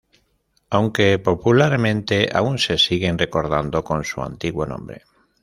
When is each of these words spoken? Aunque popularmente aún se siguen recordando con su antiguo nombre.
Aunque 0.71 1.19
popularmente 1.19 2.27
aún 2.33 2.57
se 2.57 2.79
siguen 2.79 3.19
recordando 3.19 3.83
con 3.83 4.03
su 4.03 4.23
antiguo 4.23 4.65
nombre. 4.65 5.03